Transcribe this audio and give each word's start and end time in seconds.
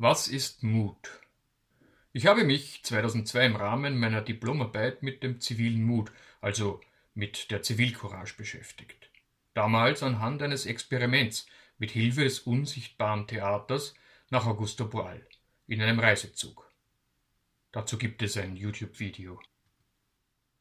Was 0.00 0.28
ist 0.28 0.62
Mut? 0.62 1.10
Ich 2.12 2.26
habe 2.26 2.44
mich 2.44 2.84
2002 2.84 3.46
im 3.46 3.56
Rahmen 3.56 3.98
meiner 3.98 4.22
Diplomarbeit 4.22 5.02
mit 5.02 5.24
dem 5.24 5.40
zivilen 5.40 5.82
Mut, 5.82 6.12
also 6.40 6.80
mit 7.14 7.50
der 7.50 7.62
Zivilcourage 7.62 8.36
beschäftigt. 8.36 9.10
Damals 9.54 10.04
anhand 10.04 10.40
eines 10.40 10.66
Experiments 10.66 11.48
mit 11.78 11.90
Hilfe 11.90 12.22
des 12.22 12.38
unsichtbaren 12.38 13.26
Theaters 13.26 13.94
nach 14.30 14.46
Augusta 14.46 14.84
Boal 14.84 15.26
in 15.66 15.82
einem 15.82 15.98
Reisezug. 15.98 16.72
Dazu 17.72 17.98
gibt 17.98 18.22
es 18.22 18.36
ein 18.36 18.54
YouTube-Video. 18.54 19.40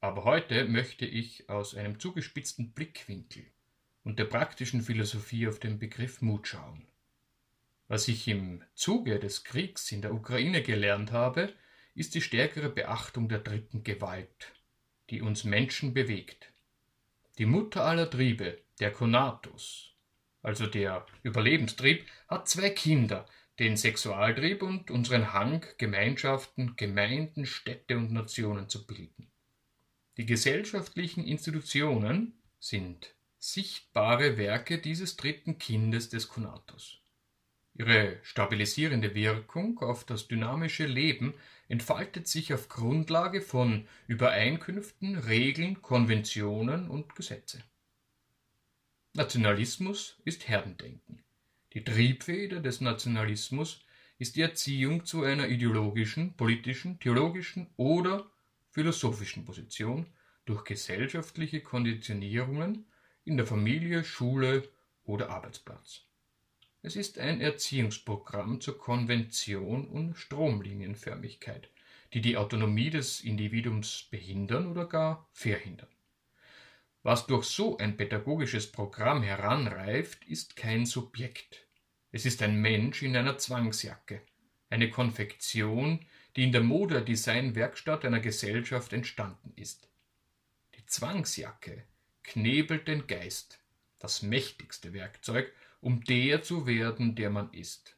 Aber 0.01 0.23
heute 0.23 0.65
möchte 0.65 1.05
ich 1.05 1.47
aus 1.47 1.75
einem 1.75 1.99
zugespitzten 1.99 2.71
Blickwinkel 2.71 3.45
und 4.03 4.17
der 4.17 4.25
praktischen 4.25 4.81
Philosophie 4.81 5.47
auf 5.47 5.59
den 5.59 5.77
Begriff 5.77 6.23
Mut 6.23 6.47
schauen. 6.47 6.87
Was 7.87 8.07
ich 8.09 8.27
im 8.27 8.63
Zuge 8.75 9.17
des 9.17 9.45
Kriegs 9.45 9.91
in 9.91 10.01
der 10.01 10.13
Ukraine 10.13 10.61
gelernt 10.61 11.13
habe, 11.13 11.53
ist 11.95 12.15
die 12.15 12.21
stärkere 12.21 12.69
Beachtung 12.69 13.29
der 13.29 13.39
dritten 13.39 13.83
Gewalt, 13.83 14.51
die 15.09 15.21
uns 15.21 15.45
Menschen 15.45 15.93
bewegt. 15.93 16.51
Die 17.37 17.45
Mutter 17.45 17.85
aller 17.85 18.09
Triebe, 18.09 18.59
der 18.79 18.91
Konatus, 18.91 19.95
also 20.41 20.67
der 20.67 21.05
Überlebenstrieb, 21.23 22.05
hat 22.27 22.49
zwei 22.49 22.69
Kinder, 22.69 23.25
den 23.59 23.77
Sexualtrieb 23.77 24.61
und 24.61 24.91
unseren 24.91 25.33
Hang, 25.33 25.65
Gemeinschaften, 25.77 26.75
Gemeinden, 26.75 27.45
Städte 27.45 27.97
und 27.97 28.11
Nationen 28.11 28.69
zu 28.69 28.85
bilden. 28.85 29.31
Die 30.17 30.25
gesellschaftlichen 30.25 31.25
Institutionen 31.25 32.33
sind 32.59 33.15
sichtbare 33.39 34.37
Werke 34.37 34.79
dieses 34.79 35.15
dritten 35.15 35.57
Kindes 35.57 36.09
des 36.09 36.27
Konatus. 36.27 36.99
Ihre 37.77 38.17
stabilisierende 38.23 39.13
Wirkung 39.13 39.79
auf 39.79 40.03
das 40.03 40.27
dynamische 40.27 40.87
Leben 40.87 41.35
entfaltet 41.67 42.27
sich 42.27 42.51
auf 42.53 42.69
Grundlage 42.69 43.41
von 43.41 43.87
Übereinkünften, 44.07 45.15
Regeln, 45.15 45.81
Konventionen 45.83 46.89
und 46.89 47.15
Gesetze. 47.15 47.63
Nationalismus 49.13 50.19
ist 50.25 50.47
Herdendenken. 50.47 51.23
Die 51.73 51.83
Triebfeder 51.83 52.61
des 52.61 52.81
Nationalismus 52.81 53.85
ist 54.17 54.35
die 54.35 54.41
Erziehung 54.41 55.05
zu 55.05 55.23
einer 55.23 55.47
ideologischen, 55.47 56.35
politischen, 56.35 56.99
theologischen 56.99 57.67
oder 57.77 58.31
philosophischen 58.71 59.45
Position 59.45 60.07
durch 60.45 60.63
gesellschaftliche 60.63 61.61
Konditionierungen 61.61 62.87
in 63.23 63.37
der 63.37 63.45
Familie, 63.45 64.03
Schule 64.03 64.67
oder 65.03 65.29
Arbeitsplatz. 65.29 66.06
Es 66.87 66.95
ist 66.95 67.19
ein 67.19 67.41
Erziehungsprogramm 67.41 68.61
zur 68.61 68.77
Konvention 68.77 69.89
und 69.89 70.17
Stromlinienförmigkeit, 70.17 71.67
die 72.13 72.21
die 72.21 72.37
Autonomie 72.37 72.89
des 72.89 73.19
Individuums 73.19 74.07
behindern 74.09 74.67
oder 74.67 74.85
gar 74.85 75.27
verhindern. 75.33 75.89
Was 77.03 77.27
durch 77.27 77.43
so 77.43 77.77
ein 77.77 77.97
pädagogisches 77.97 78.71
Programm 78.71 79.21
heranreift, 79.21 80.23
ist 80.29 80.55
kein 80.55 80.85
Subjekt. 80.85 81.67
Es 82.13 82.25
ist 82.25 82.41
ein 82.41 82.55
Mensch 82.61 83.03
in 83.03 83.17
einer 83.17 83.37
Zwangsjacke, 83.37 84.21
eine 84.69 84.89
Konfektion, 84.89 86.05
die 86.37 86.43
in 86.45 86.53
der 86.53 86.61
Modedesign-Werkstatt 86.63 88.05
einer 88.05 88.21
Gesellschaft 88.21 88.93
entstanden 88.93 89.51
ist. 89.57 89.89
Die 90.77 90.85
Zwangsjacke 90.85 91.83
knebelt 92.23 92.87
den 92.87 93.07
Geist, 93.07 93.59
das 93.99 94.21
mächtigste 94.21 94.93
Werkzeug, 94.93 95.51
um 95.87 96.03
der 96.03 96.41
zu 96.41 96.67
werden, 96.67 97.15
der 97.15 97.29
man 97.29 97.53
ist. 97.53 97.95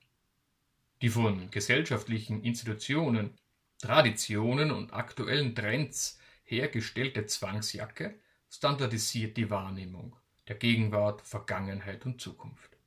Die 1.02 1.10
von 1.10 1.50
gesellschaftlichen 1.50 2.44
Institutionen, 2.44 3.36
Traditionen 3.82 4.70
und 4.70 4.94
aktuellen 4.94 5.56
Trends 5.56 6.20
hergestellte 6.44 7.26
Zwangsjacke 7.26 8.20
standardisiert 8.48 9.38
die 9.38 9.50
Wahrnehmung 9.50 10.16
der 10.48 10.58
Gegenwart, 10.58 11.24
Vergangenheit 11.24 12.06
und 12.06 12.22
Zukunft. 12.22 12.78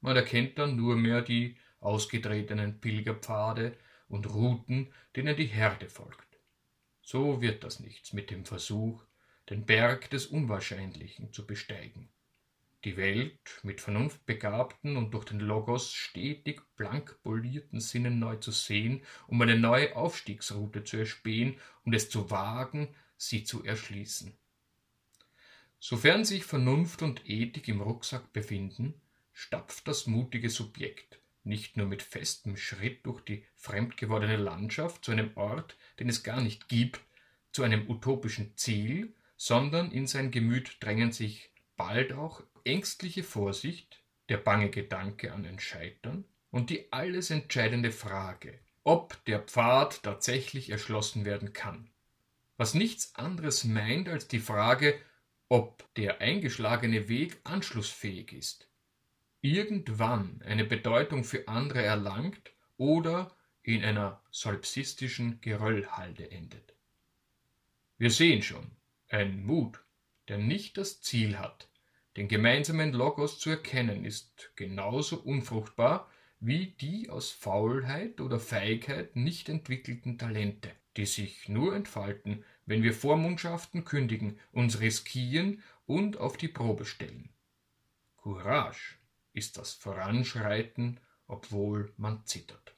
Man 0.00 0.14
erkennt 0.14 0.56
dann 0.56 0.76
nur 0.76 0.94
mehr 0.94 1.22
die 1.22 1.56
ausgetretenen 1.80 2.80
Pilgerpfade 2.80 3.76
und 4.06 4.32
Routen, 4.32 4.92
denen 5.16 5.34
die 5.34 5.46
Herde 5.46 5.88
folgt. 5.88 6.38
So 7.00 7.42
wird 7.42 7.64
das 7.64 7.80
nichts 7.80 8.12
mit 8.12 8.30
dem 8.30 8.44
Versuch, 8.44 9.02
den 9.50 9.66
Berg 9.66 10.10
des 10.10 10.26
Unwahrscheinlichen 10.26 11.32
zu 11.32 11.44
besteigen 11.44 12.08
die 12.84 12.96
Welt 12.96 13.60
mit 13.62 13.80
vernunftbegabten 13.80 14.96
und 14.96 15.12
durch 15.12 15.24
den 15.24 15.40
Logos 15.40 15.92
stetig 15.92 16.62
blank 16.76 17.18
polierten 17.22 17.80
Sinnen 17.80 18.18
neu 18.18 18.36
zu 18.36 18.50
sehen, 18.50 19.02
um 19.26 19.40
eine 19.40 19.58
neue 19.58 19.94
Aufstiegsroute 19.96 20.84
zu 20.84 20.96
erspähen 20.96 21.56
und 21.84 21.94
es 21.94 22.10
zu 22.10 22.30
wagen, 22.30 22.88
sie 23.16 23.44
zu 23.44 23.64
erschließen. 23.64 24.32
Sofern 25.78 26.24
sich 26.24 26.44
Vernunft 26.44 27.02
und 27.02 27.28
Ethik 27.28 27.68
im 27.68 27.80
Rucksack 27.80 28.32
befinden, 28.32 28.94
stapft 29.32 29.88
das 29.88 30.06
mutige 30.06 30.50
Subjekt 30.50 31.18
nicht 31.44 31.76
nur 31.76 31.86
mit 31.86 32.02
festem 32.02 32.56
Schritt 32.56 33.04
durch 33.04 33.20
die 33.22 33.44
fremdgewordene 33.56 34.36
Landschaft 34.36 35.04
zu 35.04 35.12
einem 35.12 35.30
Ort, 35.36 35.76
den 35.98 36.08
es 36.08 36.22
gar 36.22 36.40
nicht 36.40 36.68
gibt, 36.68 37.00
zu 37.50 37.62
einem 37.62 37.88
utopischen 37.90 38.56
Ziel, 38.56 39.12
sondern 39.36 39.90
in 39.90 40.06
sein 40.06 40.30
Gemüt 40.30 40.76
drängen 40.80 41.12
sich 41.12 41.50
bald 41.76 42.12
auch 42.12 42.42
ängstliche 42.64 43.22
Vorsicht, 43.22 44.02
der 44.28 44.38
bange 44.38 44.70
Gedanke 44.70 45.32
an 45.32 45.44
ein 45.44 45.58
Scheitern 45.58 46.24
und 46.50 46.70
die 46.70 46.92
alles 46.92 47.30
entscheidende 47.30 47.90
Frage, 47.90 48.58
ob 48.84 49.24
der 49.24 49.40
Pfad 49.40 50.02
tatsächlich 50.02 50.70
erschlossen 50.70 51.24
werden 51.24 51.52
kann. 51.52 51.90
Was 52.56 52.74
nichts 52.74 53.14
anderes 53.14 53.64
meint 53.64 54.08
als 54.08 54.28
die 54.28 54.38
Frage, 54.38 54.98
ob 55.48 55.92
der 55.94 56.20
eingeschlagene 56.20 57.08
Weg 57.08 57.38
anschlussfähig 57.44 58.32
ist, 58.32 58.68
irgendwann 59.40 60.40
eine 60.46 60.64
Bedeutung 60.64 61.24
für 61.24 61.48
andere 61.48 61.82
erlangt 61.82 62.52
oder 62.76 63.36
in 63.62 63.84
einer 63.84 64.20
solipsistischen 64.30 65.40
Geröllhalde 65.40 66.30
endet. 66.30 66.74
Wir 67.98 68.10
sehen 68.10 68.42
schon, 68.42 68.70
ein 69.08 69.44
Mut, 69.44 69.78
der 70.28 70.38
nicht 70.38 70.78
das 70.78 71.02
Ziel 71.02 71.38
hat, 71.38 71.68
den 72.16 72.28
gemeinsamen 72.28 72.92
Logos 72.92 73.38
zu 73.38 73.50
erkennen, 73.50 74.04
ist 74.04 74.52
genauso 74.56 75.20
unfruchtbar 75.20 76.10
wie 76.40 76.66
die 76.80 77.08
aus 77.08 77.30
Faulheit 77.30 78.20
oder 78.20 78.40
Feigheit 78.40 79.16
nicht 79.16 79.48
entwickelten 79.48 80.18
Talente, 80.18 80.70
die 80.96 81.06
sich 81.06 81.48
nur 81.48 81.74
entfalten, 81.74 82.44
wenn 82.66 82.82
wir 82.82 82.94
Vormundschaften 82.94 83.84
kündigen, 83.84 84.38
uns 84.50 84.80
riskieren 84.80 85.62
und 85.86 86.18
auf 86.18 86.36
die 86.36 86.48
Probe 86.48 86.84
stellen. 86.84 87.28
Courage 88.16 88.96
ist 89.32 89.56
das 89.56 89.72
Voranschreiten, 89.72 91.00
obwohl 91.26 91.92
man 91.96 92.24
zittert. 92.26 92.74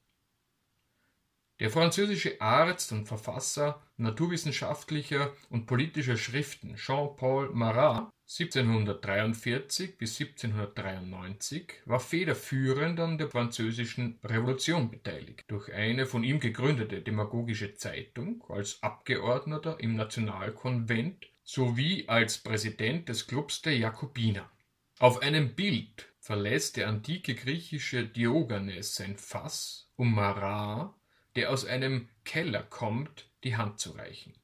Der 1.61 1.71
französische 1.71 2.41
Arzt 2.41 2.91
und 2.91 3.07
Verfasser 3.07 3.81
naturwissenschaftlicher 3.97 5.33
und 5.51 5.67
politischer 5.67 6.17
Schriften 6.17 6.75
Jean-Paul 6.75 7.51
Marat 7.51 8.11
1743 8.27 9.97
bis 9.97 10.19
1793 10.19 11.75
war 11.85 12.01
federführend 12.01 12.99
an 12.99 13.19
der 13.19 13.29
Französischen 13.29 14.19
Revolution 14.25 14.91
beteiligt. 14.91 15.45
Durch 15.47 15.73
eine 15.73 16.07
von 16.07 16.25
ihm 16.25 16.41
gegründete 16.41 17.03
demagogische 17.03 17.75
Zeitung, 17.75 18.43
als 18.49 18.83
Abgeordneter 18.83 19.79
im 19.79 19.95
Nationalkonvent 19.95 21.31
sowie 21.45 22.09
als 22.09 22.39
Präsident 22.39 23.09
des 23.09 23.29
Clubs 23.29 23.63
der 23.63 23.77
Jakobiner. 23.77 24.51
Auf 24.99 25.23
einem 25.23 25.55
Bild 25.55 26.09
verlässt 26.19 26.79
der 26.79 26.89
antike 26.89 27.35
griechische 27.35 28.07
Diogenes 28.07 28.97
sein 28.97 29.17
Fass, 29.19 29.91
um 29.97 30.15
Marat, 30.15 30.95
der 31.37 31.51
aus 31.51 31.65
einem 31.65 32.09
Keller 32.25 32.63
kommt, 32.63 33.29
die 33.43 33.57
Hand 33.57 33.79
zu 33.79 33.93
reichen. 33.93 34.35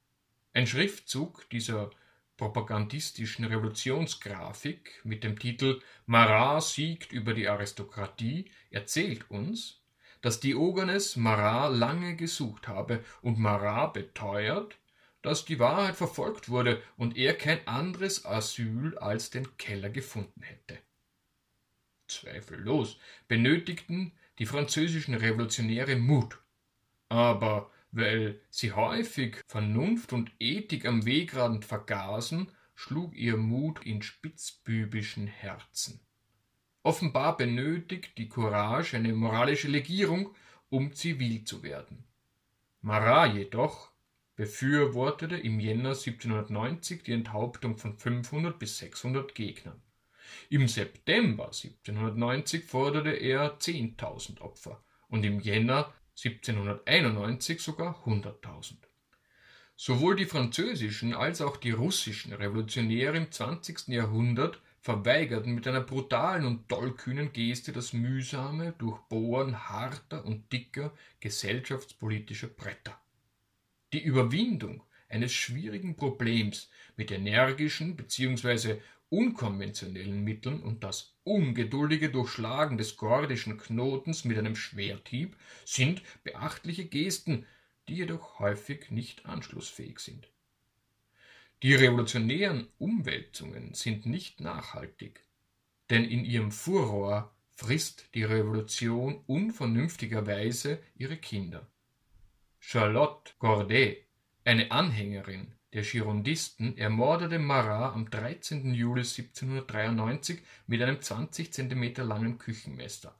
Ein 0.53 0.67
Schriftzug 0.67 1.49
dieser 1.49 1.91
propagandistischen 2.37 3.45
Revolutionsgrafik 3.45 5.01
mit 5.03 5.23
dem 5.23 5.37
Titel 5.37 5.81
Marat 6.05 6.63
siegt 6.63 7.11
über 7.11 7.33
die 7.33 7.47
Aristokratie 7.47 8.49
erzählt 8.71 9.29
uns, 9.29 9.81
dass 10.21 10.39
Diogenes 10.39 11.15
Marat 11.15 11.73
lange 11.73 12.15
gesucht 12.15 12.67
habe 12.67 13.03
und 13.21 13.39
Marat 13.39 13.93
beteuert, 13.93 14.77
dass 15.21 15.45
die 15.45 15.59
Wahrheit 15.59 15.95
verfolgt 15.95 16.49
wurde 16.49 16.81
und 16.97 17.15
er 17.15 17.35
kein 17.35 17.65
anderes 17.67 18.25
Asyl 18.25 18.97
als 18.97 19.29
den 19.29 19.57
Keller 19.57 19.89
gefunden 19.89 20.41
hätte. 20.41 20.79
Zweifellos 22.07 22.97
benötigten 23.27 24.13
die 24.39 24.45
französischen 24.45 25.13
Revolutionäre 25.13 25.95
Mut, 25.95 26.39
aber 27.11 27.69
weil 27.91 28.39
sie 28.49 28.71
häufig 28.71 29.35
Vernunft 29.45 30.13
und 30.13 30.31
Ethik 30.39 30.85
am 30.85 31.05
Wegrand 31.05 31.65
vergaßen, 31.65 32.49
schlug 32.73 33.13
ihr 33.17 33.35
Mut 33.35 33.85
in 33.85 34.01
spitzbübischen 34.01 35.27
Herzen. 35.27 35.99
Offenbar 36.83 37.35
benötigt 37.35 38.17
die 38.17 38.29
Courage 38.29 38.95
eine 38.95 39.11
moralische 39.11 39.67
Legierung, 39.67 40.33
um 40.69 40.93
zivil 40.93 41.43
zu 41.43 41.63
werden. 41.63 42.05
Marat 42.79 43.35
jedoch 43.35 43.91
befürwortete 44.37 45.35
im 45.35 45.59
Jänner 45.59 45.89
1790 45.89 47.03
die 47.03 47.11
Enthauptung 47.11 47.77
von 47.77 47.97
500 47.97 48.57
bis 48.57 48.77
600 48.77 49.35
Gegnern. 49.35 49.81
Im 50.49 50.69
September 50.69 51.47
1790 51.47 52.63
forderte 52.63 53.11
er 53.11 53.59
10.000 53.59 54.39
Opfer 54.39 54.81
und 55.09 55.25
im 55.25 55.41
Jänner 55.41 55.93
1791 56.23 57.59
sogar 57.61 58.03
100.000. 58.05 58.73
Sowohl 59.75 60.15
die 60.15 60.27
französischen 60.27 61.15
als 61.15 61.41
auch 61.41 61.57
die 61.57 61.71
russischen 61.71 62.33
Revolutionäre 62.33 63.17
im 63.17 63.31
20. 63.31 63.87
Jahrhundert 63.87 64.61
verweigerten 64.81 65.53
mit 65.55 65.67
einer 65.67 65.81
brutalen 65.81 66.45
und 66.45 66.69
tollkühnen 66.69 67.33
Geste 67.33 67.71
das 67.71 67.93
mühsame 67.93 68.73
Durchbohren 68.73 69.69
harter 69.69 70.23
und 70.25 70.51
dicker 70.53 70.93
gesellschaftspolitischer 71.19 72.47
Bretter. 72.47 72.99
Die 73.93 74.03
Überwindung 74.03 74.83
eines 75.09 75.33
schwierigen 75.33 75.95
Problems 75.95 76.69
mit 76.95 77.09
energischen 77.09 77.95
bzw. 77.95 78.79
unkonventionellen 79.09 80.23
Mitteln 80.23 80.61
und 80.61 80.83
das 80.83 81.10
ungeduldige 81.23 82.09
Durchschlagen 82.09 82.77
des 82.77 82.97
gordischen 82.97 83.57
Knotens 83.57 84.25
mit 84.25 84.37
einem 84.37 84.55
Schwerthieb 84.55 85.35
sind 85.65 86.01
beachtliche 86.23 86.85
Gesten, 86.85 87.45
die 87.87 87.95
jedoch 87.95 88.39
häufig 88.39 88.91
nicht 88.91 89.25
anschlussfähig 89.25 89.99
sind. 89.99 90.29
Die 91.63 91.75
revolutionären 91.75 92.67
Umwälzungen 92.79 93.73
sind 93.75 94.05
nicht 94.05 94.39
nachhaltig, 94.39 95.23
denn 95.89 96.05
in 96.05 96.25
ihrem 96.25 96.51
Furor 96.51 97.35
frisst 97.51 98.15
die 98.15 98.23
Revolution 98.23 99.23
unvernünftigerweise 99.27 100.81
ihre 100.95 101.17
Kinder. 101.17 101.67
Charlotte 102.59 103.33
Corday, 103.37 104.03
eine 104.43 104.71
Anhängerin 104.71 105.53
der 105.73 105.83
Girondisten, 105.83 106.77
ermordete 106.77 107.39
Marat 107.39 107.95
am 107.95 108.09
13. 108.09 108.73
Juli 108.73 109.01
1793 109.01 110.41
mit 110.67 110.81
einem 110.81 111.01
20 111.01 111.53
cm 111.53 111.95
langen 112.07 112.37
Küchenmesser 112.37 113.15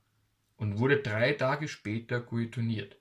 und 0.57 0.77
wurde 0.77 1.01
drei 1.01 1.33
Tage 1.33 1.67
später 1.67 2.19
guillotiniert. 2.19 2.97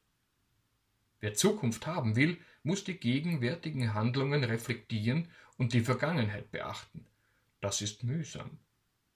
Wer 1.21 1.35
Zukunft 1.35 1.87
haben 1.87 2.17
will, 2.17 2.39
muss 2.63 2.85
die 2.85 2.99
gegenwärtigen 2.99 3.93
Handlungen 3.93 4.45
reflektieren 4.45 5.29
und 5.57 5.73
die 5.73 5.83
Vergangenheit 5.83 6.51
beachten. 6.51 7.05
Das 7.61 7.83
ist 7.83 8.05
mühsam. 8.05 8.59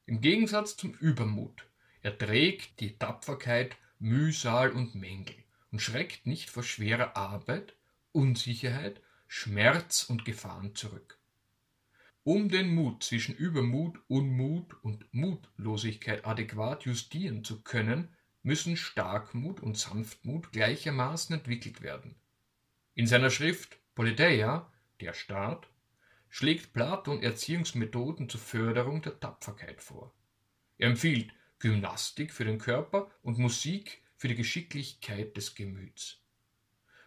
Im 0.04 0.20
Gegensatz 0.20 0.76
zum 0.76 0.92
Übermut 0.94 1.64
erträgt 2.02 2.80
die 2.80 2.98
Tapferkeit 2.98 3.76
Mühsal 3.98 4.70
und 4.70 4.94
Mängel 4.94 5.36
und 5.72 5.80
schreckt 5.80 6.26
nicht 6.26 6.50
vor 6.50 6.62
schwerer 6.62 7.16
Arbeit, 7.16 7.74
Unsicherheit, 8.12 9.00
Schmerz 9.36 10.04
und 10.04 10.24
Gefahren 10.24 10.76
zurück. 10.76 11.18
Um 12.22 12.48
den 12.48 12.72
Mut 12.72 13.02
zwischen 13.02 13.34
Übermut, 13.34 13.98
Unmut 14.06 14.72
und 14.84 15.12
Mutlosigkeit 15.12 16.24
adäquat 16.24 16.84
justieren 16.84 17.42
zu 17.42 17.60
können, 17.62 18.14
müssen 18.44 18.76
Starkmut 18.76 19.58
und 19.58 19.76
Sanftmut 19.76 20.52
gleichermaßen 20.52 21.34
entwickelt 21.34 21.82
werden. 21.82 22.14
In 22.94 23.08
seiner 23.08 23.28
Schrift 23.28 23.76
Politeia, 23.96 24.72
der 25.00 25.14
Staat, 25.14 25.68
schlägt 26.28 26.72
Platon 26.72 27.20
Erziehungsmethoden 27.20 28.28
zur 28.28 28.40
Förderung 28.40 29.02
der 29.02 29.18
Tapferkeit 29.18 29.82
vor. 29.82 30.14
Er 30.78 30.90
empfiehlt 30.90 31.34
Gymnastik 31.58 32.32
für 32.32 32.44
den 32.44 32.58
Körper 32.58 33.10
und 33.22 33.38
Musik 33.38 34.00
für 34.16 34.28
die 34.28 34.36
Geschicklichkeit 34.36 35.36
des 35.36 35.56
Gemüts. 35.56 36.20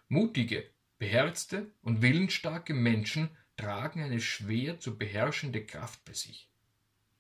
Mutige, 0.10 0.70
beherzte 0.98 1.72
und 1.82 2.02
willensstarke 2.02 2.74
Menschen 2.74 3.30
tragen 3.56 4.02
eine 4.02 4.22
schwer 4.22 4.80
zu 4.80 4.98
beherrschende 4.98 5.66
Kraft 5.66 6.04
bei 6.06 6.14
sich. 6.14 6.50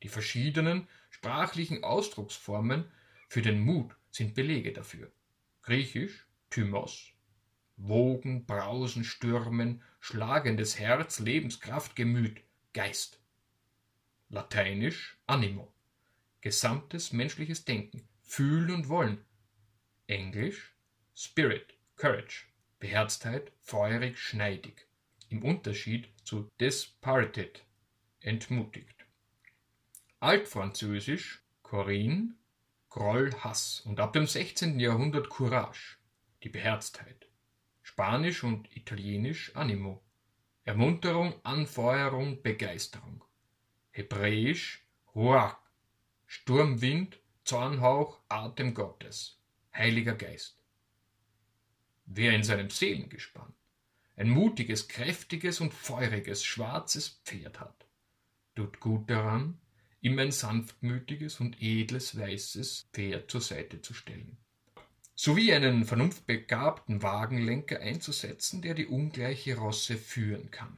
Die 0.03 0.09
verschiedenen 0.09 0.87
sprachlichen 1.09 1.83
Ausdrucksformen 1.83 2.85
für 3.27 3.41
den 3.41 3.59
Mut 3.59 3.95
sind 4.11 4.35
Belege 4.35 4.71
dafür. 4.71 5.11
Griechisch 5.63 6.27
Thymos, 6.49 7.11
Wogen, 7.75 8.45
Brausen, 8.45 9.03
Stürmen, 9.03 9.81
schlagendes 9.99 10.79
Herz, 10.79 11.19
Lebenskraft, 11.19 11.95
Gemüt, 11.95 12.41
Geist. 12.73 13.19
Lateinisch 14.29 15.17
Animo, 15.25 15.73
gesamtes 16.41 17.11
menschliches 17.11 17.65
Denken, 17.65 18.07
Fühlen 18.23 18.71
und 18.71 18.89
Wollen. 18.89 19.23
Englisch 20.07 20.75
Spirit, 21.15 21.73
Courage, 21.95 22.45
Beherztheit, 22.79 23.51
feurig, 23.61 24.19
schneidig. 24.19 24.87
Im 25.29 25.43
Unterschied 25.43 26.09
zu 26.23 26.49
Despirited, 26.59 27.65
entmutigt. 28.19 29.05
Altfranzösisch 30.19 31.43
Corinne, 31.63 32.35
Groll, 32.89 33.33
Hass 33.43 33.81
und 33.81 33.99
ab 33.99 34.13
dem 34.13 34.25
16. 34.25 34.79
Jahrhundert 34.79 35.29
Courage, 35.29 35.97
die 36.43 36.49
Beherztheit. 36.49 37.27
Spanisch 37.81 38.43
und 38.43 38.75
Italienisch 38.75 39.55
Animo, 39.55 40.03
Ermunterung, 40.63 41.33
Anfeuerung, 41.43 42.41
Begeisterung. 42.41 43.23
Hebräisch 43.91 44.85
Ruach, 45.15 45.57
Sturmwind, 46.25 47.19
Zornhauch, 47.43 48.19
Atem 48.29 48.73
Gottes, 48.73 49.39
Heiliger 49.73 50.13
Geist. 50.13 50.56
Wer 52.09 52.33
in 52.33 52.43
seinem 52.43 52.69
Seelengespann 52.69 53.53
ein 54.15 54.29
mutiges, 54.29 54.87
kräftiges 54.87 55.59
und 55.59 55.73
feuriges 55.73 56.43
schwarzes 56.43 57.21
Pferd 57.25 57.59
hat, 57.59 57.85
tut 58.55 58.79
gut 58.79 59.09
daran, 59.09 59.59
ihm 59.99 60.17
ein 60.17 60.31
sanftmütiges 60.31 61.41
und 61.41 61.61
edles 61.61 62.17
weißes 62.17 62.89
Pferd 62.93 63.29
zur 63.29 63.41
Seite 63.41 63.81
zu 63.81 63.93
stellen, 63.93 64.37
sowie 65.15 65.51
einen 65.51 65.83
vernunftbegabten 65.83 67.03
Wagenlenker 67.03 67.81
einzusetzen, 67.81 68.61
der 68.61 68.73
die 68.73 68.87
ungleiche 68.87 69.57
Rosse 69.57 69.97
führen 69.97 70.49
kann. 70.49 70.77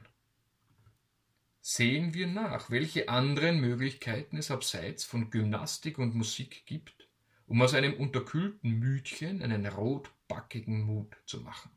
Sehen 1.60 2.12
wir 2.12 2.26
nach, 2.26 2.70
welche 2.70 3.08
anderen 3.08 3.60
Möglichkeiten 3.60 4.36
es 4.36 4.50
abseits 4.50 5.04
von 5.04 5.30
Gymnastik 5.30 5.98
und 5.98 6.16
Musik 6.16 6.66
gibt, 6.66 7.08
um 7.46 7.62
aus 7.62 7.74
einem 7.74 7.94
unterkühlten 7.94 8.80
Mütchen 8.80 9.42
einen 9.42 9.66
rotbackigen 10.30 10.82
Mut 10.82 11.16
zu 11.26 11.40
machen. 11.40 11.70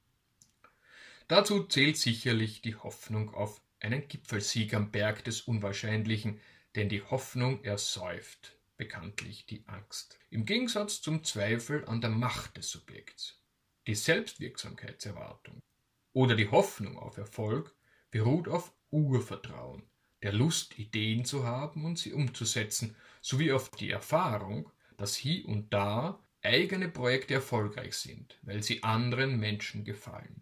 Dazu 1.27 1.63
zählt 1.63 1.97
sicherlich 1.97 2.61
die 2.61 2.75
Hoffnung 2.75 3.33
auf 3.33 3.61
einen 3.79 4.07
Gipfelsieg 4.07 4.73
am 4.73 4.91
Berg 4.91 5.23
des 5.23 5.41
Unwahrscheinlichen, 5.41 6.39
denn 6.75 6.89
die 6.89 7.03
Hoffnung 7.03 7.63
ersäuft 7.63 8.57
bekanntlich 8.77 9.45
die 9.45 9.63
Angst. 9.67 10.19
Im 10.29 10.45
Gegensatz 10.45 11.01
zum 11.01 11.23
Zweifel 11.23 11.85
an 11.85 12.01
der 12.01 12.09
Macht 12.09 12.57
des 12.57 12.69
Subjekts. 12.69 13.39
Die 13.87 13.95
Selbstwirksamkeitserwartung 13.95 15.59
oder 16.13 16.35
die 16.35 16.49
Hoffnung 16.49 16.97
auf 16.97 17.17
Erfolg 17.17 17.75
beruht 18.11 18.47
auf 18.47 18.73
Urvertrauen, 18.91 19.83
der 20.21 20.33
Lust, 20.33 20.77
Ideen 20.79 21.25
zu 21.25 21.45
haben 21.45 21.85
und 21.85 21.97
sie 21.97 22.13
umzusetzen, 22.13 22.95
sowie 23.21 23.51
auf 23.51 23.69
die 23.71 23.91
Erfahrung, 23.91 24.71
dass 24.97 25.15
hier 25.15 25.47
und 25.47 25.73
da 25.73 26.23
eigene 26.43 26.89
Projekte 26.89 27.35
erfolgreich 27.35 27.95
sind, 27.95 28.37
weil 28.41 28.63
sie 28.63 28.83
anderen 28.83 29.39
Menschen 29.39 29.83
gefallen. 29.83 30.41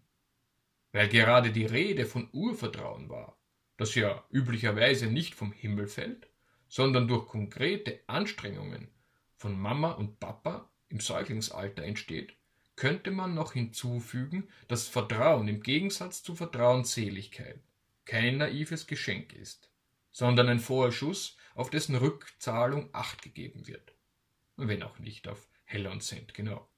Weil 0.92 1.08
gerade 1.08 1.52
die 1.52 1.64
Rede 1.66 2.06
von 2.06 2.28
Urvertrauen 2.32 3.08
war, 3.08 3.38
das 3.76 3.94
ja 3.94 4.24
üblicherweise 4.30 5.06
nicht 5.06 5.34
vom 5.34 5.52
Himmel 5.52 5.86
fällt, 5.86 6.28
sondern 6.68 7.08
durch 7.08 7.26
konkrete 7.26 8.00
Anstrengungen 8.06 8.88
von 9.36 9.58
Mama 9.58 9.92
und 9.92 10.20
Papa 10.20 10.70
im 10.88 11.00
Säuglingsalter 11.00 11.82
entsteht, 11.82 12.34
könnte 12.76 13.10
man 13.10 13.34
noch 13.34 13.52
hinzufügen, 13.52 14.48
dass 14.68 14.88
Vertrauen 14.88 15.48
im 15.48 15.62
Gegensatz 15.62 16.22
zu 16.22 16.34
Vertrauensseligkeit 16.34 17.60
kein 18.04 18.38
naives 18.38 18.86
Geschenk 18.86 19.32
ist, 19.32 19.70
sondern 20.10 20.48
ein 20.48 20.60
Vorschuss, 20.60 21.36
auf 21.54 21.70
dessen 21.70 21.96
Rückzahlung 21.96 22.88
Acht 22.92 23.22
gegeben 23.22 23.66
wird. 23.66 23.92
Wenn 24.56 24.82
auch 24.82 24.98
nicht 24.98 25.28
auf 25.28 25.48
Heller 25.72 25.90
und 25.90 26.02
Cent 26.02 26.34
genau. 26.34 26.68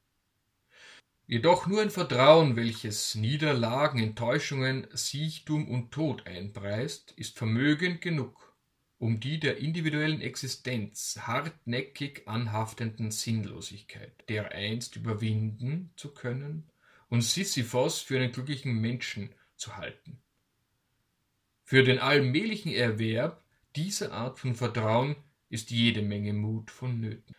Jedoch 1.26 1.66
nur 1.66 1.80
ein 1.80 1.90
Vertrauen, 1.90 2.54
welches 2.54 3.14
Niederlagen, 3.14 3.98
Enttäuschungen, 3.98 4.86
Siechtum 4.92 5.68
und 5.68 5.90
Tod 5.90 6.26
einpreist, 6.26 7.12
ist 7.12 7.38
vermögend 7.38 8.02
genug, 8.02 8.54
um 8.98 9.20
die 9.20 9.40
der 9.40 9.56
individuellen 9.56 10.20
Existenz 10.20 11.18
hartnäckig 11.22 12.28
anhaftenden 12.28 13.10
Sinnlosigkeit 13.10 14.28
dereinst 14.28 14.96
überwinden 14.96 15.90
zu 15.96 16.12
können 16.12 16.70
und 17.08 17.22
Sisyphos 17.22 18.00
für 18.00 18.18
einen 18.18 18.32
glücklichen 18.32 18.78
Menschen 18.80 19.34
zu 19.56 19.76
halten. 19.78 20.18
Für 21.62 21.84
den 21.84 21.98
allmählichen 21.98 22.72
Erwerb 22.72 23.42
dieser 23.76 24.12
Art 24.12 24.38
von 24.38 24.54
Vertrauen 24.54 25.16
ist 25.48 25.70
jede 25.70 26.02
Menge 26.02 26.34
Mut 26.34 26.70
vonnöten. 26.70 27.34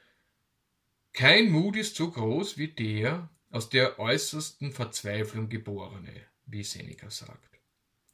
Kein 1.15 1.49
Mut 1.49 1.77
ist 1.77 1.95
so 1.95 2.11
groß 2.11 2.57
wie 2.57 2.67
der 2.67 3.29
aus 3.49 3.69
der 3.69 3.99
äußersten 3.99 4.73
Verzweiflung 4.73 5.47
geborene, 5.47 6.11
wie 6.45 6.61
Seneca 6.61 7.09
sagt. 7.09 7.61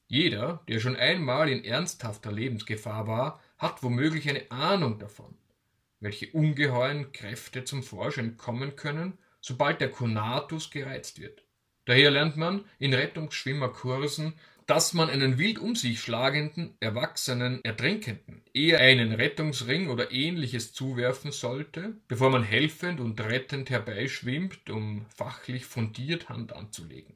Jeder, 0.06 0.62
der 0.68 0.80
schon 0.80 0.96
einmal 0.96 1.50
in 1.50 1.66
ernsthafter 1.66 2.32
Lebensgefahr 2.32 3.08
war, 3.08 3.42
hat 3.58 3.82
womöglich 3.82 4.30
eine 4.30 4.52
Ahnung 4.52 5.00
davon, 5.00 5.36
welche 6.00 6.30
ungeheuren 6.30 7.12
Kräfte 7.12 7.64
zum 7.64 7.82
Vorschein 7.82 8.38
kommen 8.38 8.76
können, 8.76 9.18
sobald 9.40 9.82
der 9.82 9.90
Konatus 9.90 10.70
gereizt 10.70 11.20
wird. 11.20 11.44
Daher 11.86 12.12
lernt 12.12 12.38
man 12.38 12.66
in 12.78 12.94
Rettungsschwimmerkursen, 12.94 14.34
dass 14.68 14.94
man 14.94 15.10
einen 15.10 15.38
wild 15.38 15.60
um 15.60 15.76
sich 15.76 16.00
schlagenden, 16.00 16.76
erwachsenen 16.80 17.64
Ertrinkenden 17.64 18.44
eher 18.54 18.80
einen 18.80 19.12
Rettungsring 19.12 19.90
oder 19.90 20.12
ähnliches 20.12 20.74
zuwerfen 20.74 21.32
sollte, 21.32 21.98
bevor 22.08 22.30
man 22.30 22.44
helfend 22.44 23.00
und 23.00 23.20
rettend 23.22 23.70
herbeischwimmt, 23.70 24.70
um 24.70 25.06
fachlich 25.16 25.66
fundiert 25.66 26.30
Hand 26.30 26.54
anzulegen. 26.54 27.16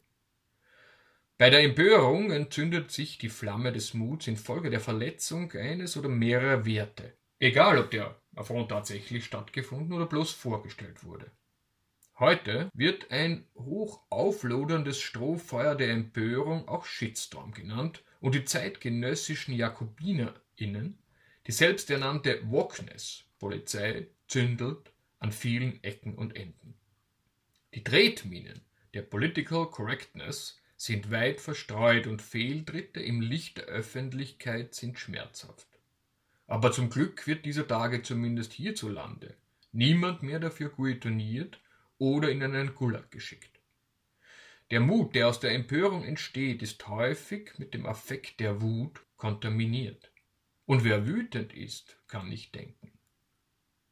Bei 1.37 1.49
der 1.49 1.63
Empörung 1.63 2.31
entzündet 2.31 2.91
sich 2.91 3.17
die 3.17 3.29
Flamme 3.29 3.73
des 3.73 3.93
Muts 3.93 4.27
infolge 4.27 4.69
der 4.69 4.79
Verletzung 4.79 5.51
eines 5.51 5.97
oder 5.97 6.07
mehrerer 6.07 6.65
Werte, 6.65 7.17
egal 7.39 7.77
ob 7.77 7.91
der 7.91 8.21
Affront 8.35 8.69
tatsächlich 8.69 9.25
stattgefunden 9.25 9.93
oder 9.93 10.05
bloß 10.05 10.31
vorgestellt 10.31 11.03
wurde. 11.03 11.29
Heute 12.17 12.71
wird 12.73 13.11
ein 13.11 13.45
hoch 13.55 14.01
aufloderndes 14.09 15.01
Strohfeuer 15.01 15.75
der 15.75 15.89
Empörung 15.91 16.65
auch 16.69 16.85
Shitstorm 16.85 17.51
genannt 17.51 18.03
und 18.21 18.35
die 18.35 18.45
zeitgenössischen 18.45 19.53
JakobinerInnen, 19.53 20.97
die 21.45 21.51
selbsternannte 21.51 22.39
Wokeness 22.49 23.25
Polizei, 23.37 24.07
zündelt 24.27 24.93
an 25.19 25.33
vielen 25.33 25.83
Ecken 25.83 26.15
und 26.15 26.37
Enden. 26.37 26.75
Die 27.73 27.83
Tretminen 27.83 28.61
der 28.93 29.01
Political 29.01 29.69
Correctness 29.69 30.61
sind 30.77 31.11
weit 31.11 31.41
verstreut 31.41 32.07
und 32.07 32.21
Fehltritte 32.21 33.01
im 33.01 33.19
Licht 33.19 33.57
der 33.57 33.65
Öffentlichkeit 33.65 34.73
sind 34.73 34.97
schmerzhaft. 34.99 35.67
Aber 36.47 36.71
zum 36.71 36.89
Glück 36.89 37.27
wird 37.27 37.45
dieser 37.45 37.67
Tage 37.67 38.03
zumindest 38.03 38.53
hierzulande 38.53 39.35
niemand 39.73 40.23
mehr 40.23 40.39
dafür 40.39 40.69
guillotiniert 40.69 41.59
oder 41.97 42.29
in 42.29 42.43
einen 42.43 42.75
Gulag 42.75 43.11
geschickt. 43.11 43.59
Der 44.71 44.79
Mut, 44.79 45.13
der 45.13 45.27
aus 45.27 45.39
der 45.39 45.51
Empörung 45.51 46.03
entsteht, 46.03 46.63
ist 46.63 46.87
häufig 46.87 47.57
mit 47.57 47.73
dem 47.73 47.85
Affekt 47.85 48.39
der 48.39 48.61
Wut 48.61 49.05
kontaminiert. 49.15 50.11
Und 50.65 50.83
wer 50.83 51.05
wütend 51.05 51.53
ist, 51.53 51.97
kann 52.07 52.29
nicht 52.29 52.55
denken. 52.55 52.91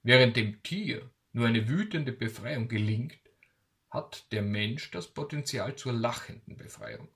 Während 0.02 0.36
dem 0.36 0.64
Tier 0.64 1.10
nur 1.32 1.48
eine 1.48 1.68
wütende 1.68 2.12
Befreiung 2.12 2.68
gelingt, 2.68 3.20
hat 3.90 4.32
der 4.32 4.42
Mensch 4.42 4.90
das 4.90 5.08
Potenzial 5.08 5.76
zur 5.76 5.94
lachenden 5.94 6.58
Befreiung. 6.58 7.08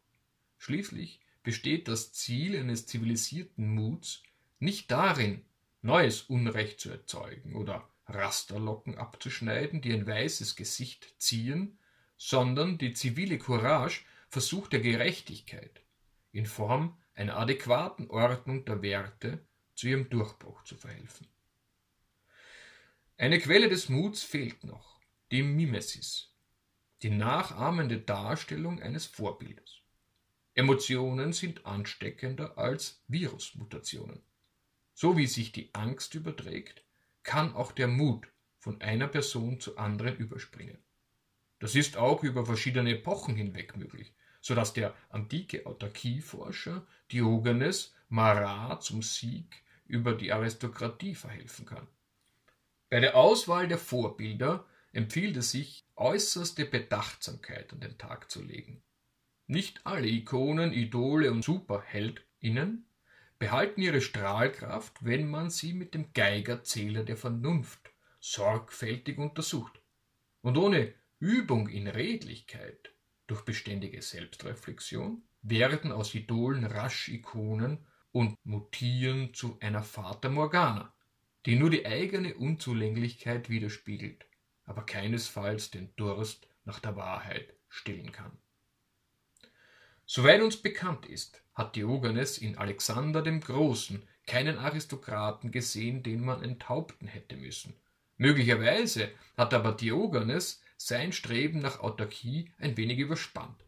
Schließlich 0.60 1.20
besteht 1.42 1.88
das 1.88 2.14
Ziel 2.14 2.56
eines 2.58 2.86
zivilisierten 2.86 3.74
Muts 3.74 4.22
nicht 4.60 4.92
darin, 4.92 5.44
neues 5.82 6.22
Unrecht 6.24 6.80
zu 6.80 6.90
erzeugen 6.90 7.56
oder 7.56 7.90
Rasterlocken 8.08 8.98
abzuschneiden, 8.98 9.82
die 9.82 9.94
ein 9.94 10.08
weißes 10.08 10.56
Gesicht 10.56 11.16
ziehen, 11.18 11.78
sondern 12.18 12.78
die 12.78 12.94
zivile 12.94 13.38
Courage 13.38 14.02
versucht 14.30 14.74
der 14.74 14.80
Gerechtigkeit 14.80 15.82
in 16.32 16.46
Form 16.46 16.98
einer 17.14 17.38
adäquaten 17.38 18.10
Ordnung 18.10 18.66
der 18.66 18.82
Werte 18.82 19.46
zu 19.76 19.88
ihrem 19.88 20.10
Durchbruch 20.10 20.64
zu 20.64 20.76
verhelfen. 20.76 21.28
Eine 23.18 23.40
Quelle 23.40 23.70
des 23.70 23.90
Muts 23.90 24.24
fehlt 24.24 24.64
noch, 24.64 25.00
die 25.32 25.44
Mimesis, 25.44 26.36
die 27.02 27.10
nachahmende 27.10 28.00
Darstellung 28.00 28.82
eines 28.82 29.06
Vorbildes. 29.06 29.82
Emotionen 30.54 31.34
sind 31.34 31.66
ansteckender 31.66 32.58
als 32.58 33.04
Virusmutationen. 33.08 34.22
So 34.94 35.16
wie 35.18 35.28
sich 35.28 35.52
die 35.52 35.74
Angst 35.74 36.16
überträgt, 36.16 36.84
kann 37.28 37.54
auch 37.54 37.74
der 37.74 37.88
Mut 37.88 38.26
von 38.58 38.82
einer 38.82 39.08
Person 39.08 39.60
zur 39.60 39.78
anderen 39.78 40.16
überspringen. 40.16 40.78
Das 41.60 41.76
ist 41.76 41.98
auch 41.98 42.24
über 42.24 42.46
verschiedene 42.46 42.92
Epochen 42.92 43.36
hinweg 43.36 43.76
möglich, 43.76 44.16
so 44.40 44.56
dass 44.56 44.74
der 44.74 44.96
antike 45.10 45.66
Autarkieforscher 45.66 46.88
Diogenes 47.12 47.94
Marat 48.08 48.82
zum 48.82 49.04
Sieg 49.04 49.62
über 49.86 50.14
die 50.14 50.32
Aristokratie 50.32 51.16
verhelfen 51.16 51.66
kann. 51.66 51.88
Bei 52.90 53.02
der 53.02 53.16
Auswahl 53.18 53.68
der 53.68 53.78
Vorbilder 53.78 54.66
empfiehlt 54.94 55.36
es 55.36 55.52
sich, 55.52 55.86
äußerste 55.98 56.64
Bedachtsamkeit 56.64 57.74
an 57.74 57.82
den 57.82 57.98
Tag 57.98 58.32
zu 58.32 58.42
legen. 58.42 58.82
Nicht 59.48 59.86
alle 59.86 60.08
Ikonen, 60.08 60.72
Idole 60.72 61.32
und 61.32 61.44
Superheldinnen 61.44 62.86
behalten 63.40 63.82
ihre 63.82 64.02
Strahlkraft, 64.02 65.06
wenn 65.06 65.30
man 65.30 65.50
sie 65.50 65.74
mit 65.74 65.94
dem 65.94 66.14
Geigerzähler 66.14 67.04
der 67.04 67.18
Vernunft 67.18 67.92
sorgfältig 68.20 69.18
untersucht. 69.18 69.82
Und 70.42 70.58
ohne 70.58 70.94
Übung 71.20 71.68
in 71.68 71.88
Redlichkeit 71.88 72.92
durch 73.28 73.44
beständige 73.44 74.02
Selbstreflexion 74.02 75.24
werden 75.42 75.92
aus 75.92 76.14
Idolen 76.16 76.64
rasch 76.66 77.10
Ikonen 77.10 77.86
und 78.12 78.36
mutieren 78.44 79.34
zu 79.34 79.58
einer 79.62 79.84
Fata 79.84 80.30
Morgana, 80.30 80.94
die 81.46 81.56
nur 81.56 81.70
die 81.70 81.86
eigene 81.86 82.36
Unzulänglichkeit 82.36 83.50
widerspiegelt, 83.50 84.26
aber 84.66 84.86
keinesfalls 84.86 85.72
den 85.72 85.96
Durst 85.96 86.48
nach 86.66 86.80
der 86.80 86.96
Wahrheit 86.96 87.54
stillen 87.70 88.12
kann. 88.12 88.38
Soweit 90.10 90.42
uns 90.42 90.56
bekannt 90.56 91.06
ist, 91.06 91.44
hat 91.54 91.76
Diogenes 91.76 92.38
in 92.38 92.58
Alexander 92.58 93.22
dem 93.22 93.42
Großen 93.42 94.02
keinen 94.26 94.58
Aristokraten 94.58 95.52
gesehen, 95.52 96.02
den 96.02 96.24
man 96.24 96.42
enthaupten 96.44 97.10
hätte 97.10 97.36
müssen. 97.36 97.74
Möglicherweise 98.16 99.12
hat 99.36 99.54
aber 99.54 99.74
Diogenes 99.74 100.62
sein 100.78 101.12
Streben 101.12 101.60
nach 101.60 101.82
Autarkie 101.82 102.54
ein 102.58 102.78
wenig 102.78 103.00
überspannt. 103.00 103.66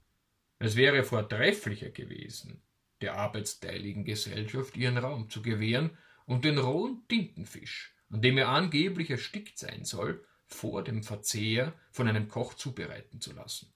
Es 0.60 0.77
wäre 0.77 1.03
vortrefflicher 1.03 1.89
gewesen, 1.89 2.62
der 3.01 3.15
arbeitsteiligen 3.15 4.05
Gesellschaft 4.05 4.77
ihren 4.77 4.98
Raum 4.98 5.29
zu 5.29 5.41
gewähren 5.41 5.98
und 6.25 6.46
den 6.46 6.58
rohen 6.58 7.03
Tintenfisch, 7.10 7.93
an 8.10 8.22
dem 8.22 8.38
er 8.38 8.48
angeblich 8.48 9.10
erstickt 9.10 9.58
sein 9.58 9.84
soll, 9.84 10.25
vor 10.46 10.86
dem 10.86 11.03
Verzehr 11.03 11.74
von 11.91 12.08
einem 12.08 12.29
Koch 12.29 12.53
zubereiten 12.53 13.19
zu 13.19 13.34
lassen. 13.34 13.74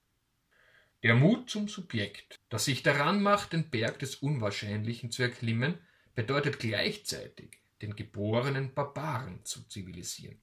Der 1.03 1.15
Mut 1.15 1.49
zum 1.49 1.67
Subjekt, 1.67 2.39
das 2.47 2.63
sich 2.63 2.81
daran 2.81 3.21
macht, 3.21 3.51
den 3.51 3.69
Berg 3.69 3.99
des 3.99 4.15
Unwahrscheinlichen 4.15 5.11
zu 5.11 5.21
erklimmen, 5.21 5.77
bedeutet 6.15 6.59
gleichzeitig, 6.59 7.59
den 7.81 7.97
geborenen 7.97 8.73
Barbaren 8.73 9.43
zu 9.43 9.67
zivilisieren. 9.67 10.39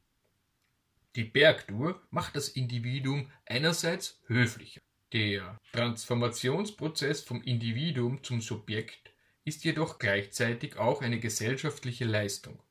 Die 1.16 1.24
Bergtour 1.24 2.06
macht 2.10 2.36
das 2.36 2.50
Individuum 2.50 3.32
einerseits 3.46 4.20
höflicher. 4.26 4.82
Der 5.14 5.58
Transformationsprozess 5.72 7.22
vom 7.22 7.42
Individuum 7.42 8.22
zum 8.22 8.42
Subjekt 8.42 9.10
ist 9.44 9.64
jedoch 9.64 9.98
gleichzeitig 9.98 10.76
auch 10.76 11.00
eine 11.00 11.20
gesellschaftliche 11.20 12.04
Leistung, 12.04 12.62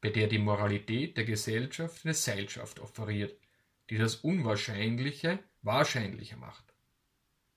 bei 0.00 0.10
der 0.10 0.26
die 0.26 0.38
Moralität 0.38 1.16
der 1.16 1.24
Gesellschaft 1.24 2.04
eine 2.04 2.14
Seilschaft 2.14 2.80
offeriert, 2.80 3.38
die 3.88 3.98
das 3.98 4.16
Unwahrscheinliche 4.16 5.38
wahrscheinlicher 5.62 6.36
macht. 6.38 6.65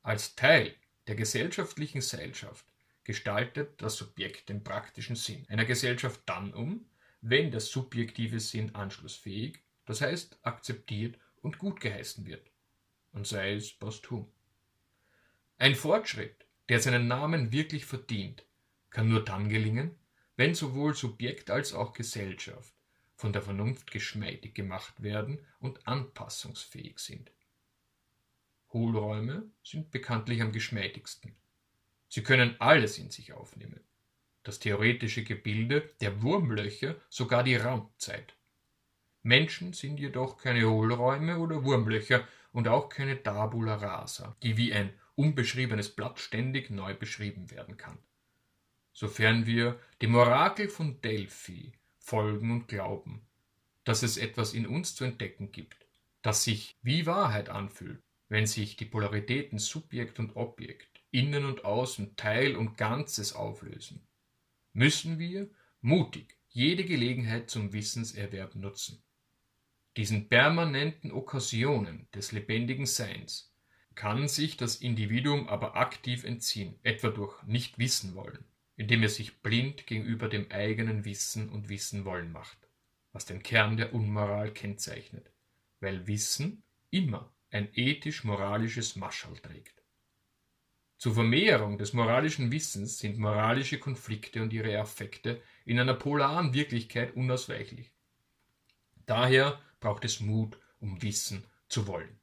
Als 0.09 0.33
Teil 0.33 0.73
der 1.05 1.13
gesellschaftlichen 1.13 2.01
Seilschaft 2.01 2.65
gestaltet 3.03 3.79
das 3.79 3.95
Subjekt 3.95 4.49
den 4.49 4.63
praktischen 4.63 5.15
Sinn 5.15 5.45
einer 5.49 5.65
Gesellschaft 5.65 6.21
dann 6.25 6.51
um, 6.51 6.89
wenn 7.21 7.51
der 7.51 7.59
subjektive 7.59 8.39
Sinn 8.39 8.73
anschlussfähig, 8.73 9.59
das 9.85 10.01
heißt 10.01 10.39
akzeptiert 10.41 11.19
und 11.43 11.59
gut 11.59 11.79
geheißen 11.79 12.25
wird, 12.25 12.49
und 13.11 13.27
sei 13.27 13.53
es 13.53 13.71
posthum. 13.71 14.31
Ein 15.59 15.75
Fortschritt, 15.75 16.43
der 16.69 16.79
seinen 16.79 17.07
Namen 17.07 17.51
wirklich 17.51 17.85
verdient, 17.85 18.43
kann 18.89 19.09
nur 19.09 19.23
dann 19.23 19.47
gelingen, 19.47 19.95
wenn 20.37 20.55
sowohl 20.55 20.95
Subjekt 20.95 21.51
als 21.51 21.71
auch 21.71 21.93
Gesellschaft 21.93 22.73
von 23.15 23.31
der 23.31 23.43
Vernunft 23.43 23.91
geschmeidig 23.91 24.55
gemacht 24.55 25.03
werden 25.03 25.45
und 25.59 25.87
anpassungsfähig 25.87 26.97
sind. 26.97 27.29
Hohlräume 28.71 29.49
sind 29.63 29.91
bekanntlich 29.91 30.41
am 30.41 30.51
geschmeidigsten. 30.51 31.35
Sie 32.07 32.23
können 32.23 32.55
alles 32.59 32.97
in 32.97 33.09
sich 33.09 33.33
aufnehmen. 33.33 33.79
Das 34.43 34.59
theoretische 34.59 35.23
Gebilde 35.23 35.89
der 36.01 36.21
Wurmlöcher, 36.21 36.95
sogar 37.09 37.43
die 37.43 37.55
Raumzeit. 37.55 38.35
Menschen 39.21 39.73
sind 39.73 39.99
jedoch 39.99 40.37
keine 40.37 40.69
Hohlräume 40.69 41.39
oder 41.39 41.63
Wurmlöcher 41.63 42.27
und 42.51 42.67
auch 42.67 42.89
keine 42.89 43.21
Tabula 43.21 43.75
rasa, 43.75 44.35
die 44.41 44.57
wie 44.57 44.73
ein 44.73 44.93
unbeschriebenes 45.15 45.89
Blatt 45.95 46.19
ständig 46.19 46.69
neu 46.69 46.93
beschrieben 46.93 47.51
werden 47.51 47.77
kann. 47.77 47.97
Sofern 48.93 49.45
wir 49.45 49.79
dem 50.01 50.15
Orakel 50.15 50.69
von 50.69 51.01
Delphi 51.01 51.73
folgen 51.99 52.51
und 52.51 52.67
glauben, 52.67 53.27
dass 53.83 54.03
es 54.03 54.17
etwas 54.17 54.53
in 54.53 54.65
uns 54.65 54.95
zu 54.95 55.03
entdecken 55.03 55.51
gibt, 55.51 55.85
das 56.21 56.43
sich 56.43 56.77
wie 56.81 57.05
Wahrheit 57.05 57.49
anfühlt, 57.49 58.01
wenn 58.29 58.45
sich 58.45 58.77
die 58.77 58.85
Polaritäten 58.85 59.57
Subjekt 59.57 60.19
und 60.19 60.35
Objekt, 60.35 61.01
Innen 61.11 61.45
und 61.45 61.65
Außen, 61.65 62.15
Teil 62.15 62.55
und 62.55 62.77
Ganzes 62.77 63.33
auflösen, 63.33 64.07
müssen 64.73 65.17
wir 65.17 65.49
mutig 65.81 66.37
jede 66.47 66.85
Gelegenheit 66.85 67.49
zum 67.49 67.73
Wissenserwerb 67.73 68.55
nutzen. 68.55 69.03
Diesen 69.97 70.29
permanenten 70.29 71.11
Okkasionen 71.11 72.07
des 72.13 72.31
lebendigen 72.31 72.85
Seins 72.85 73.53
kann 73.95 74.27
sich 74.27 74.55
das 74.55 74.77
Individuum 74.77 75.49
aber 75.49 75.75
aktiv 75.75 76.23
entziehen, 76.23 76.79
etwa 76.83 77.09
durch 77.09 77.41
nicht 77.43 77.79
wissen 77.79 78.15
wollen, 78.15 78.45
indem 78.75 79.01
er 79.01 79.09
sich 79.09 79.41
blind 79.41 79.87
gegenüber 79.87 80.29
dem 80.29 80.49
eigenen 80.51 81.03
Wissen 81.03 81.49
und 81.49 81.67
Wissen 81.67 82.05
wollen 82.05 82.31
macht, 82.31 82.69
was 83.11 83.25
den 83.25 83.41
Kern 83.41 83.75
der 83.75 83.93
Unmoral 83.93 84.53
kennzeichnet, 84.53 85.31
weil 85.79 86.07
Wissen 86.07 86.63
immer 86.91 87.33
ein 87.51 87.69
ethisch-moralisches 87.73 88.95
Maschall 88.95 89.37
trägt. 89.37 89.81
Zur 90.97 91.13
Vermehrung 91.13 91.77
des 91.77 91.93
moralischen 91.93 92.51
Wissens 92.51 92.99
sind 92.99 93.17
moralische 93.17 93.79
Konflikte 93.79 94.41
und 94.41 94.51
ihre 94.51 94.77
Affekte 94.77 95.41
in 95.65 95.79
einer 95.79 95.93
polaren 95.93 96.53
Wirklichkeit 96.53 97.15
unausweichlich. 97.15 97.91
Daher 99.05 99.61
braucht 99.79 100.03
es 100.05 100.19
Mut, 100.19 100.59
um 100.79 101.01
wissen 101.01 101.45
zu 101.69 101.87
wollen. 101.87 102.19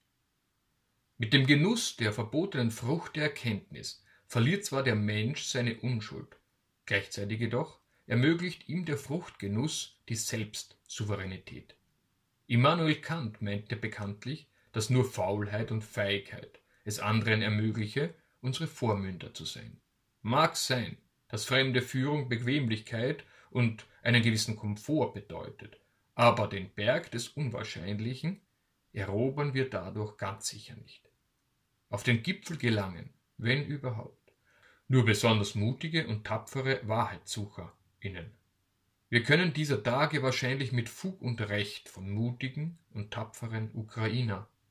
Mit 1.18 1.32
dem 1.32 1.46
Genuss 1.46 1.96
der 1.96 2.12
verbotenen 2.12 2.70
Frucht 2.70 3.16
der 3.16 3.24
Erkenntnis 3.24 4.04
verliert 4.26 4.64
zwar 4.64 4.82
der 4.82 4.94
Mensch 4.94 5.44
seine 5.44 5.80
Unschuld, 5.80 6.36
Gleichzeitig 6.86 7.40
jedoch 7.40 7.80
ermöglicht 8.06 8.68
ihm 8.68 8.84
der 8.84 8.96
Fruchtgenuss 8.96 9.98
die 10.08 10.14
Selbstsouveränität. 10.14 11.74
Immanuel 12.46 13.00
Kant 13.00 13.42
meinte 13.42 13.74
bekanntlich, 13.74 14.46
dass 14.76 14.90
nur 14.90 15.06
Faulheit 15.06 15.70
und 15.70 15.82
Feigheit 15.82 16.60
es 16.84 17.00
anderen 17.00 17.40
ermögliche, 17.40 18.12
unsere 18.42 18.66
Vormünder 18.66 19.32
zu 19.32 19.46
sein. 19.46 19.80
Mag 20.20 20.54
sein, 20.54 20.98
dass 21.28 21.46
fremde 21.46 21.80
Führung 21.80 22.28
Bequemlichkeit 22.28 23.24
und 23.48 23.86
einen 24.02 24.22
gewissen 24.22 24.54
Komfort 24.54 25.14
bedeutet, 25.14 25.80
aber 26.14 26.46
den 26.46 26.68
Berg 26.68 27.10
des 27.10 27.28
Unwahrscheinlichen 27.28 28.42
erobern 28.92 29.54
wir 29.54 29.70
dadurch 29.70 30.18
ganz 30.18 30.48
sicher 30.48 30.74
nicht. 30.76 31.08
Auf 31.88 32.02
den 32.02 32.22
Gipfel 32.22 32.58
gelangen, 32.58 33.14
wenn 33.38 33.64
überhaupt, 33.64 34.34
nur 34.88 35.06
besonders 35.06 35.54
mutige 35.54 36.06
und 36.06 36.26
tapfere 36.26 36.86
WahrheitssucherInnen. 36.86 38.30
Wir 39.08 39.22
können 39.22 39.54
dieser 39.54 39.82
Tage 39.82 40.22
wahrscheinlich 40.22 40.72
mit 40.72 40.90
Fug 40.90 41.22
und 41.22 41.40
Recht 41.40 41.88
von 41.88 42.10
mutigen 42.10 42.76
und 42.92 43.10
tapferen 43.10 43.70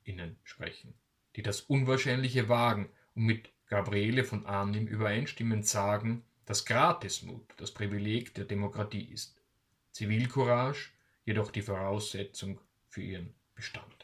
UkrainerInnen 0.06 0.36
sprechen, 0.44 0.94
die 1.34 1.42
das 1.42 1.60
Unwahrscheinliche 1.62 2.48
wagen 2.48 2.88
und 3.14 3.24
mit 3.24 3.50
Gabriele 3.66 4.24
von 4.24 4.46
Arnim 4.46 4.86
übereinstimmend 4.86 5.66
sagen, 5.66 6.24
dass 6.44 6.64
Gratismut 6.64 7.42
das 7.56 7.72
Privileg 7.72 8.34
der 8.34 8.44
Demokratie 8.44 9.04
ist, 9.04 9.42
Zivilcourage 9.90 10.90
jedoch 11.24 11.50
die 11.50 11.62
Voraussetzung 11.62 12.60
für 12.88 13.02
ihren 13.02 13.34
Bestand. 13.54 13.95